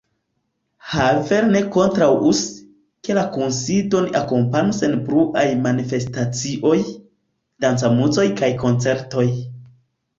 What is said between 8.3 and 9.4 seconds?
kaj koncertoj.